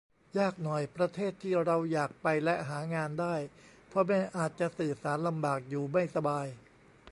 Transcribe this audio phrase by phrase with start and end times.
[0.39, 3.35] ยากหน่อย ประเทศที่เราอยากไปและหางานได้
[3.91, 6.47] พ่อแม่อาจจะสื่อสารลำบาก อยู่ไม่สบาย